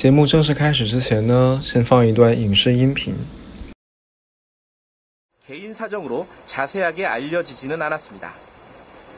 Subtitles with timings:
[0.00, 3.14] 节目正式开始之前呢，先放一段影视音频。
[5.46, 8.32] 개인 사정으로 자세하게 알려지지는 않았습니다.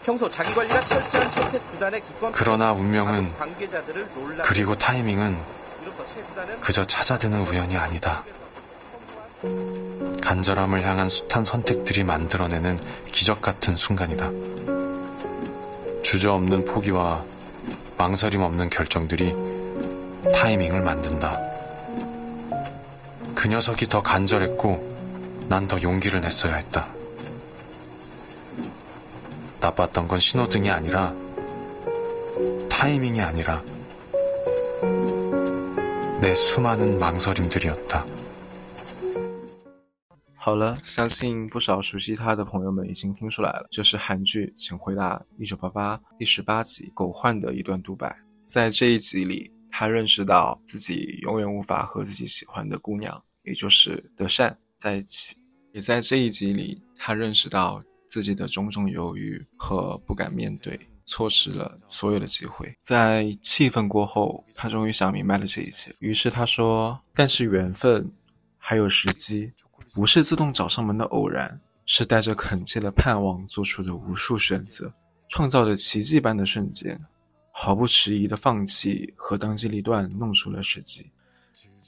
[0.05, 5.37] 평소 자기 관리가 철저한 채택 구단의 기권 그러나 운명은 관계자들을 논란 그리고 타이밍은
[5.83, 8.25] 이로써 채 구단은 그저 찾아드는 우연이 아니다.
[10.20, 12.78] 간절함을 향한 숱한 선택들이 만들어내는
[13.11, 14.31] 기적 같은 순간이다.
[16.03, 17.23] 주저없는 포기와
[17.97, 19.33] 망설임 없는 결정들이
[20.34, 21.41] 타이밍을 만든다.
[23.34, 26.89] 그 녀석이 더 간절했고 난 더 용기를 냈어야 했다.
[29.61, 31.14] 나빴던 건 신호등이 아니라
[32.69, 33.62] 타이밍이 아니라
[36.20, 38.06] 내 수많은 망설임들이었다.
[40.41, 48.17] 好了，相信不少熟悉他的朋友们已经听出来了，这是韩剧《请回答一九八八》第十八集狗焕的一段独白。
[48.45, 55.36] 在这一集里， 他认识到自己永远无法和自己喜欢的姑娘，也就是德善在一起。
[55.72, 62.72] 也在这一集里，他认识到自己的种种犹豫和不敢面对，错失了所有的机会。
[62.82, 65.92] 在气愤过后，他终于想明白了这一切。
[65.98, 68.08] 于是他说：“但是缘分，
[68.60, 69.52] 还有时机。”
[69.92, 74.94] 不是自动找上门的偶然，是带着恳切的盼望做出的无数选择，
[75.30, 77.00] 创造的奇迹般的瞬间，
[77.55, 81.09] 毫不迟疑的放弃和当机立断弄出了时机。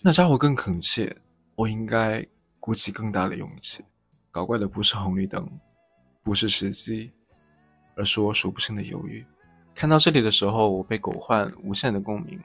[0.02, 1.14] 那家伙更恳切，
[1.56, 2.26] 我应该
[2.60, 3.84] 鼓起更大的勇气。
[4.32, 5.46] 搞怪的不是红绿灯，
[6.24, 7.12] 不是时机，
[7.96, 9.26] 而是我数不清的犹豫。
[9.74, 12.40] 看到这里的时候，我被狗焕无限的共鸣，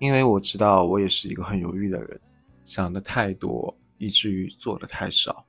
[0.00, 2.20] 因为我知道我也是一个很犹豫的人，
[2.64, 3.74] 想的太多。
[3.98, 5.46] 以至于做的太少，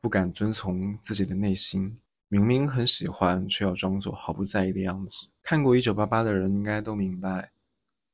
[0.00, 1.94] 不敢遵从自己的内心。
[2.32, 5.26] 明明很喜欢，却要装作毫不在意的样子。
[5.42, 7.50] 看过《一九八八》的人应该都明白，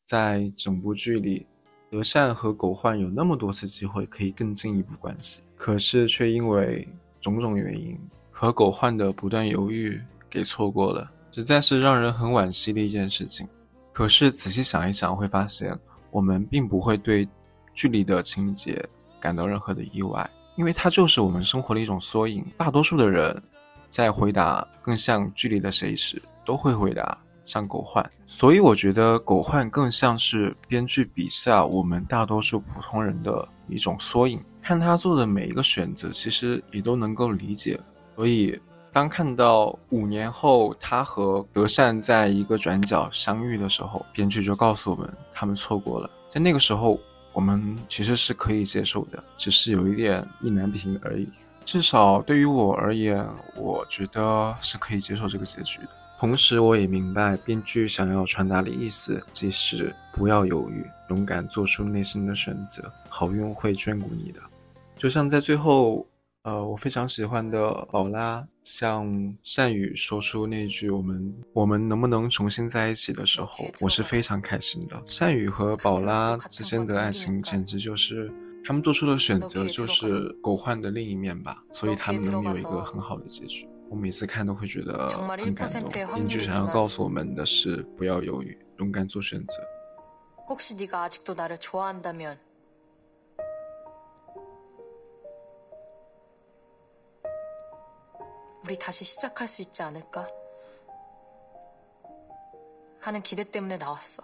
[0.06, 1.47] 在整部剧里，
[1.91, 6.88] 德善和狗焕有那么多次机会可以更进一步关系，可是却因为
[7.21, 7.94] 种种原因
[8.31, 10.00] 和狗焕的不断犹豫
[10.31, 13.47] 给错过了，实在是让人很惋惜的一件事情。
[13.93, 15.78] 可是仔细想一想，会发现
[16.10, 17.28] 我们并不会对
[17.75, 18.82] 剧里的情节。
[19.19, 22.44] 感到任何的意外，因为它就是我们生活的一种缩影。
[22.59, 23.43] 大多数的人
[23.89, 28.05] 在回答更像剧里的谁时，都会回答像狗焕。
[28.25, 34.43] 所以我觉得狗焕更像是编剧笔下我们大多数普通人的一种缩影。
[34.63, 37.79] 看他做的每一个选择，其实也都能够理解。
[38.15, 38.59] 所以
[38.93, 46.11] 当看到五年后他和德善在一个转角相遇的时候，编剧就告诉我们他们错过了。
[46.33, 46.99] 在那个时候。
[47.33, 51.29] 我们其实是可以接受的，只是有一点意难平而已。
[51.66, 53.22] 至少对于我而言，
[53.56, 55.88] 我觉得是可以接受这个结局的。
[56.19, 64.41] 同时，我也明白编剧想要传达的意思，即是不要犹豫，勇敢做出内心的选择，好运会眷顾你的。
[64.97, 66.06] 就像在最后。
[66.47, 67.59] 呃，我非常喜欢的
[67.91, 75.03] 宝拉向善宇说出那句“我们我们能不能重新在一起”的时候，我是非常开心的。
[75.09, 78.32] 善宇和宝拉之间的爱情，简直就是
[78.66, 81.64] 他们做出的选择，就是狗焕的另一面吧。
[81.72, 85.89] 所以他们能有一个很好的结局，我每次看都会觉得很感动。
[85.89, 89.62] 编剧想要告诉我们的是，不要犹豫，勇敢做选择。
[98.63, 100.28] 우리 다시 시작할 수 있지 않을까?
[103.00, 104.24] 하는 기대 때문에 나왔어.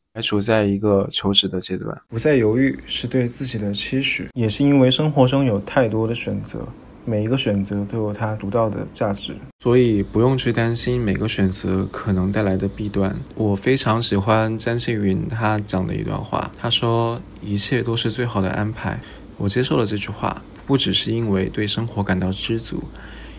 [0.13, 2.01] 还处在一个求职的阶段。
[2.09, 6.67] 不再犹豫是对自己的期许，也是因为生活中有太多的选择，
[7.05, 13.15] 每一个选择都有它独到的价值，所以不用去担心每个选择可能带来的弊端。
[13.35, 18.99] 我非常喜欢詹庆云他讲的一段话，他说：“一切都是最好的安排。”
[19.37, 22.83] 我接受了这句话，不只是因为对生活感到知足，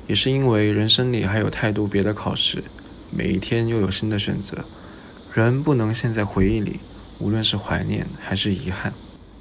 [0.07, 2.65] 也是因为人生里还有太多别的考试，
[3.11, 4.65] 每一天又有新的选择，
[5.34, 6.79] 人不能陷在回忆里，
[7.19, 8.93] 无论是怀念还是遗憾。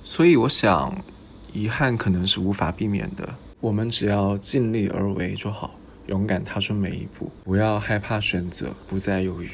[0.05, 1.03] 所以我想，
[1.51, 3.27] 遗憾可能是无法避免的。
[3.59, 5.71] 我们只要尽力而为就好，
[6.07, 9.49] 勇敢踏出每一步，不要害怕选择，不再犹豫。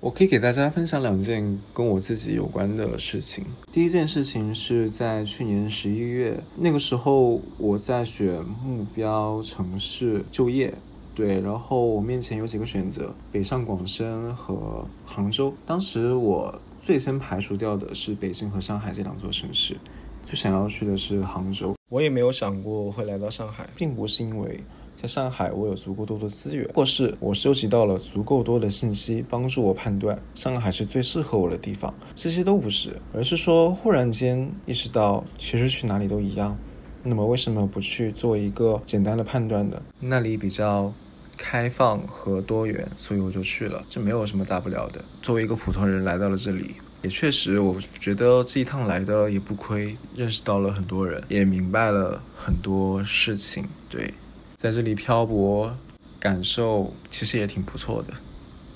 [0.00, 3.42] 我可以给大家分享两件跟我自己有关的事情。
[3.72, 10.72] 第一件事情是在去年十一月，那个时候我在选目标城市就业，
[11.18, 15.52] 对，然后我面前有几个选择：北上广深和杭州。
[15.66, 19.76] 当时我最先排除掉的是北京和上海这两座城市。
[20.24, 24.60] 最想要去的是杭州，我也没有想过会来到上海，并不是因为
[24.94, 36.56] 在上海我有足够多的资源，或是我收集到了足够多的信息帮助我判断上海是最适合我的地方，这些都不是，而是说忽然间意识到其实去哪里都一样，
[37.02, 39.82] 那么为什么不去做一个简单的判断呢？
[39.98, 40.92] 那里比较
[41.38, 45.02] 开放和多元，所以我就去了，这没有什么大不了的。
[45.22, 46.74] 作为一个普通人来到了这里。
[47.00, 53.64] 也确实，我觉得这一趟来的也不亏，认识到了很多人，也明白了很多事情。
[53.88, 54.12] 对，
[54.56, 55.72] 在这里漂泊，
[56.18, 58.12] 感受其实也挺不错的，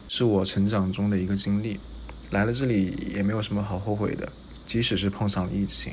[0.09, 1.81] 是我成长中的一个经历。
[2.31, 4.31] 来了这里也没有什么好后悔的，
[4.65, 5.93] 即使是碰上了疫情，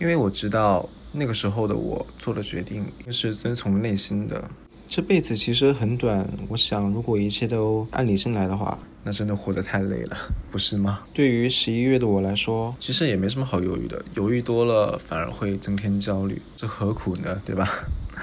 [0.00, 4.42] 因为我知道那个时候的我做的决定是遵从内心的。
[4.88, 8.78] 这辈子其实很短，我想如果一切都按理性来的话。
[9.08, 10.16] 那真的活得太累了，
[10.50, 11.04] 不是吗？
[11.14, 17.40] 对于十一月的我来说，其实也没什么好犹豫的，犹豫多了反而会增添焦虑，这何苦呢？
[17.46, 17.68] 对吧？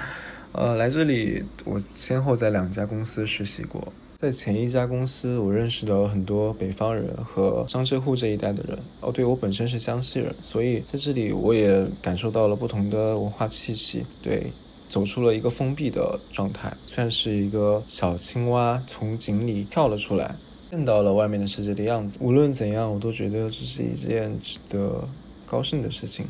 [0.52, 8.78] 呃，来这里我先后在两家公司实习过，在前一家公司我认识了很多北方人和江浙沪这一带的人。
[9.00, 14.52] 哦，对我本身是江西人，所以在这里我也感受到了不同的文化气息，对，
[14.94, 20.36] 走出了一个封闭的状态，算是一个小青蛙从井里跳了出来。
[20.70, 25.02] 看到了外面的世界的样子，无论怎样，我都觉得这是一件值得
[25.46, 26.24] 高兴的事情。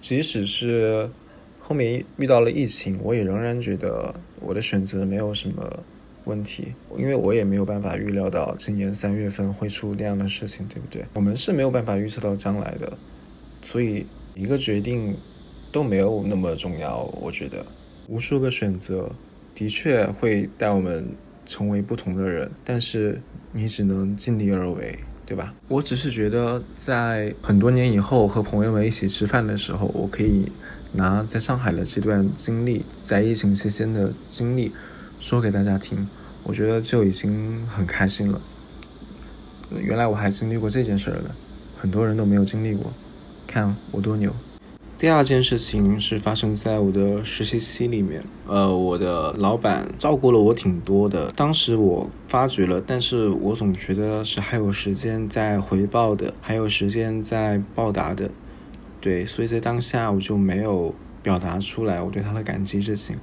[0.00, 1.10] 即使是
[1.58, 5.82] 后面遇到了疫情，我也仍然觉得我的选择没有什么
[6.26, 11.04] 问题，因为我也没有办法预料到今年三月份会出那样的事情，对不对？
[11.14, 12.96] 我们是没有办法预测到将来的，
[13.62, 15.16] 所以一个决定
[15.72, 17.02] 都没有那么重要。
[17.20, 17.66] 我觉得
[18.10, 19.10] 无数个选择
[19.54, 21.08] 的确会带我们。
[21.46, 23.20] 成为不同的人，但是
[23.50, 24.96] 你只能尽力而为，
[25.26, 25.52] 对吧？
[25.66, 30.44] 我只是觉得，在很多年以后和朋友们一起吃饭的时候，我可以
[30.92, 34.70] 拿在上海的这段经历，在疫情期间的经历
[35.18, 36.08] 说给大家听，
[36.44, 38.40] 我觉得就已经很开心了。
[39.76, 41.30] 原来我还经历过这件事儿呢，
[41.76, 42.92] 很多人都没有经历过，
[43.48, 44.32] 看我多牛。
[45.00, 51.30] 第二件事情是发生在我的实习期里面，呃，我的老板照顾了我挺多的。
[51.34, 58.30] 当时我发觉了，但是我总觉得是还有时间在回报的，还有时间在报答的，
[59.00, 63.16] 对，所以在当下我就没有表达出来我对他的感激之情。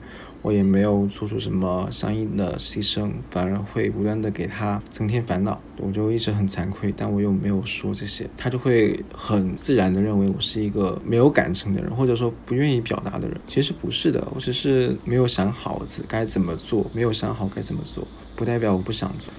[0.44, 13.36] 我也没有做出什么相应的牺牲，反而会不断的给他增添烦恼，我就一直很惭愧，但我又没有说这些，他就会很自然的认为我是一个没有感情的人，或者说不愿意表达的人。
[13.50, 19.34] 其实不是的，我只是没有想好该怎么做，没有想好该怎么做，不代表我不想做，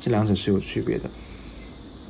[0.00, 1.08] 这两者是有区别的。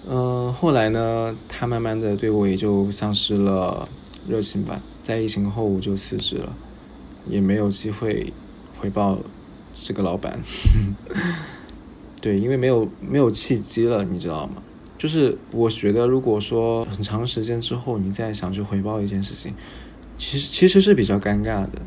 [0.09, 3.87] 嗯，后来呢，他慢慢的对我也就丧失了
[4.27, 4.81] 热情吧，
[5.11, 6.57] 在疫情后我就辞职了。
[7.29, 8.33] 也没有机会
[8.79, 9.19] 回报
[9.75, 10.41] 这个老板，
[12.19, 14.63] 对，因为没有没有契机了，你知道吗？
[14.97, 19.53] 就是我觉得，如果说很长时间之后你再想去回报一件事情，
[20.17, 21.83] 其实其实是比较尴尬的，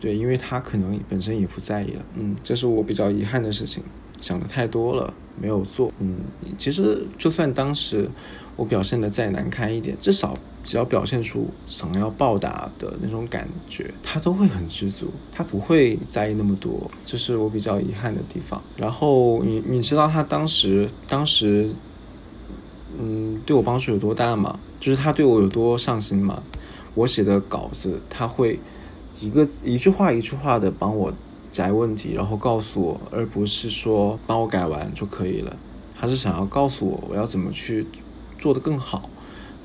[0.00, 3.84] 对，因为他可能本身也不在意了，嗯，这是我比较遗憾的事情，
[4.20, 6.18] 想的太多了，没有做，嗯，
[6.58, 8.10] 其实就算当时
[8.56, 10.36] 我表现的再难堪一点，至少。
[10.66, 18.60] 只要表现出想要报答的那种感觉，他都会很知足，他不会在意那么多，这是我比较遗憾的地方。
[18.76, 21.70] 然后你你知道他当时当时，
[22.98, 24.58] 嗯，对我帮助有多大吗？
[24.80, 26.42] 就是他对我有多上心吗？
[26.96, 28.58] 我写的稿子，他会
[29.20, 31.12] 一个一句话一句话的帮我
[31.52, 35.56] 摘问题，然后告诉我，而不是说帮我改完就可以了。
[35.96, 37.86] 他是想要告诉我我要怎么去
[38.36, 39.08] 做的更好。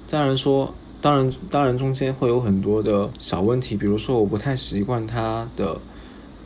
[0.08, 0.72] 当然说。
[1.02, 5.82] 当然，当然中间会有很多的小问题，比如说我不太习惯他的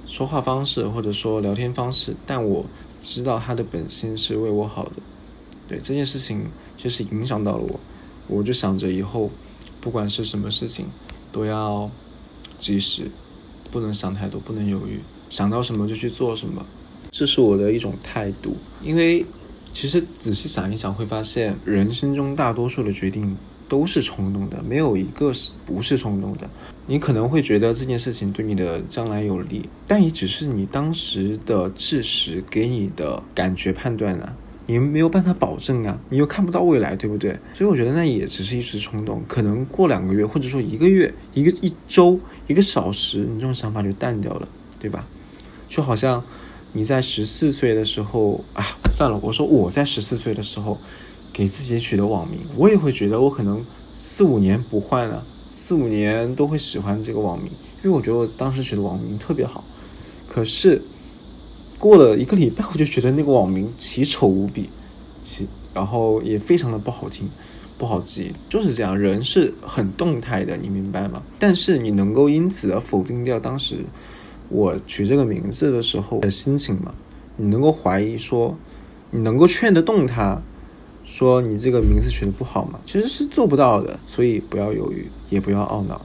[0.08, 2.66] 说话方式或者说聊天方式，但我
[3.04, 4.92] 知道他的本心是为我好的。
[5.68, 6.46] 对这件事情，
[6.78, 7.80] 就是影响到了我，
[8.28, 9.30] 我就想着以后
[9.82, 10.86] 不管是什么事情，
[11.34, 11.90] 都要
[12.58, 13.12] 及时，
[13.72, 16.66] 不能想太多，不能犹豫，想到什么就去做什么，
[17.12, 18.56] 这是我的一种态度。
[18.82, 19.26] 因为
[19.74, 23.36] 其实仔细想一想，会发现人生中大多数的决定
[23.68, 26.50] 都是冲动的，没有一个是不是冲动的。
[26.88, 34.34] 你可能会觉得这件事情对你的将来有利，但也只是你当时的知识给你的感觉判断啊。
[34.68, 37.38] 你没有办法保证啊，你又看不到未来，对不对？
[37.54, 44.48] 所以我觉得那也只是一时冲动，可能过两个月，或者说一个月、一个一周、一个小时，你这种想法就淡掉了，
[44.80, 45.06] 对吧？
[45.68, 46.24] 就好像
[46.74, 48.66] 你在十四岁的时候啊，
[48.98, 50.80] 算了，我说我在十四岁的时候
[51.36, 53.62] 给自己取的网名，我也会觉得我可能
[53.94, 57.48] 四五年不换了，四五年都会喜欢这个网名，
[57.84, 59.62] 因为我觉得我当时取的网名特别好，
[60.30, 60.82] 可是。
[61.78, 64.70] 过了一个礼拜，我就觉得那个网名奇丑无比，
[65.22, 67.30] 奇，然后也非常的不好听，
[67.78, 68.98] 不好记，就是这样。
[68.98, 71.22] 人是很动态的，你明白吗？
[71.38, 73.80] 但是你能够因此而否定掉当时
[74.48, 76.96] 我取这个名字的时候的心情吗？
[77.36, 78.58] 你能够怀疑说，
[79.12, 80.42] 你能够劝得动他，
[81.06, 82.80] 说你这个名字取得不好吗？
[82.86, 84.00] 其实是做不到的。
[84.08, 86.02] 所以不要犹豫，也不要懊恼，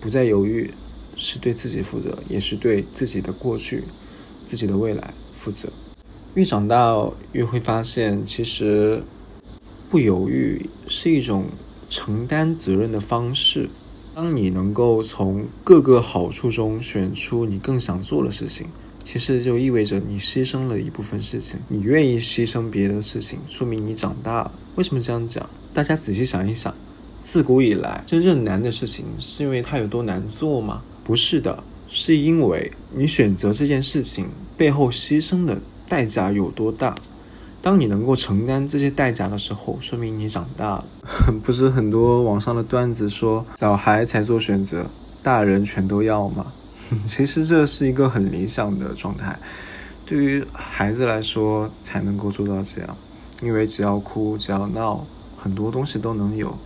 [0.00, 0.70] 不再犹豫，
[1.16, 3.82] 是对自己负责，也是对自己的过去。
[4.46, 5.68] 自己的未来负责。
[6.34, 6.94] 越长大
[7.32, 9.02] 越会发现，其实
[9.90, 11.46] 不犹豫是一种
[11.90, 13.68] 承担责任的方式。
[14.14, 18.68] 当你能够从各个好处中选出你更想做的事情，
[19.06, 21.60] 其实就意味着你牺牲了一部分事情。
[21.68, 24.50] 你愿意牺牲别的事情，说明你长大了。
[24.74, 25.48] 为什么这样讲？
[25.72, 26.74] 大家仔细想一想，
[27.22, 30.82] 自古以来真正难的事情，是因为它有多难做吗？
[31.04, 31.62] 不是的。
[31.88, 35.56] 是因为你选择这件事情背后牺牲的
[35.88, 36.96] 代价有多大？
[37.62, 40.84] 当你能够承担这些代价的时候，说明你长大了。
[41.44, 44.90] 不是很多网上的段子说小孩才做选择，
[45.22, 46.46] 大人全都要吗？
[47.06, 49.36] 其实这是一个很理想的状态，
[50.04, 52.96] 对于孩子来说才能够做到这样，
[53.42, 56.56] 因为只要哭，只要闹，很多东西都能有。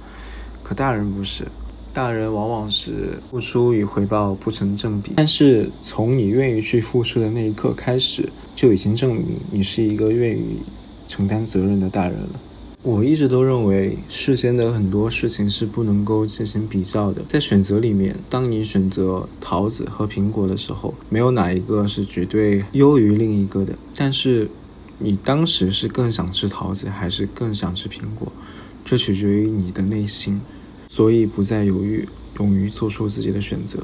[0.63, 1.47] 可大人不是。
[1.93, 10.61] 大人往往是付出与回报不成正比，但是从你愿意去付出的那一刻开始，就已经证明你是一个愿意
[11.09, 12.29] 承担责任的大人了。
[12.83, 23.77] 我一直都认为世间的很多事情是不能够进行比较的，在选择里面，当你选择桃子和苹果的时候，没有哪一个是绝对优于另一个的。
[23.95, 24.49] 但是，
[24.99, 28.33] 你当时是更想吃桃子，还是更想吃苹果，
[28.83, 30.41] 这取决于你的内心。
[30.89, 32.09] 所以不再犹豫，
[32.39, 33.79] 勇于做出自己的选择。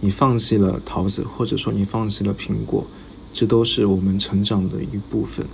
[0.00, 2.86] 你放弃了桃子，或者说你放弃了苹果，
[3.30, 5.44] 这都是我们成长的一部分。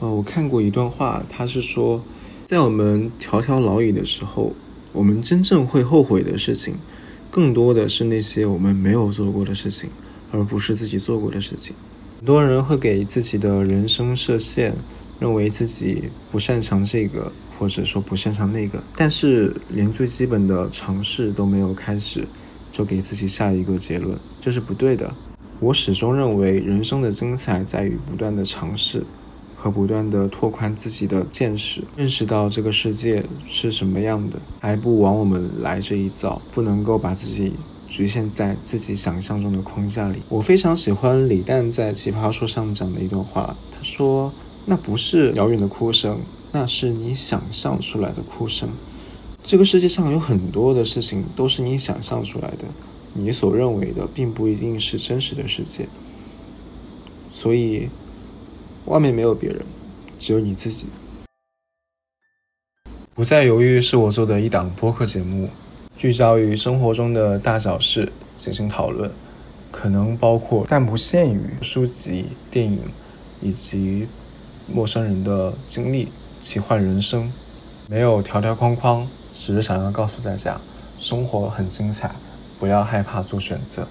[0.00, 2.02] 呃，我看过一段话，他是说，
[2.46, 4.52] 在我们条条老矣的时候，
[4.92, 6.74] 我们真正会后悔的事情，
[7.30, 9.90] 更多的是那些我们没有做过的事情，
[10.30, 11.74] 而不是自己做过的事情。
[12.18, 14.74] 很多人会给自己的人生设限，
[15.20, 17.32] 认为自己不擅长这个。
[17.56, 22.26] 或者说不擅长那个，但是连最基本的尝试都没有开始，
[22.72, 25.14] 就给自己下一个结论，这是不对的。
[25.60, 29.04] 我始终认为，人生的精彩在于不断的尝试
[29.64, 36.38] 和不断的拓宽自己的见识，认识到这个世界是什么样的，还不枉我们来这一遭。
[36.52, 37.50] 不能够把自己
[37.88, 40.18] 局限在自己想象中的框架里。
[40.28, 44.30] 我非常喜欢李诞在《奇葩说》上讲的一段话，他说
[44.66, 46.20] ：“那不是遥远的哭声。”
[46.52, 48.68] 那是你想象出来的哭声。
[49.42, 52.66] 这个世界上有很多的事情都是你想象出来的，
[53.14, 55.88] 你所认为的并不一定是真实的世界。
[57.32, 57.88] 所以，
[58.86, 59.64] 外面没有别人，
[60.18, 60.88] 只有你自己。
[63.14, 65.48] 不再犹豫是我做的一档播客节目，
[65.96, 69.10] 聚焦于生活中的大小事进行讨论，
[69.70, 72.80] 可能包括但不限于书籍、电影
[73.40, 74.06] 以及
[74.66, 76.08] 陌生人的经历。
[76.40, 77.32] 奇幻人生，
[77.88, 80.60] 没有条条框框，只是想要告诉大家，
[80.98, 82.14] 生活很精彩，
[82.60, 83.88] 不要害怕做选择。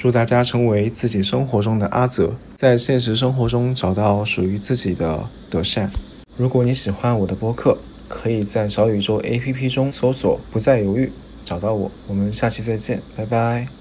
[0.00, 5.90] 祝大家成为自己生活中的阿泽，在现实生活中找到属于自己的德善。
[6.36, 7.76] 如果你喜欢我的播客，
[8.06, 11.10] 可以在小宇宙 APP 中搜索“不再犹豫”，
[11.44, 11.90] 找到我。
[12.06, 13.77] 我们下期再见，拜拜。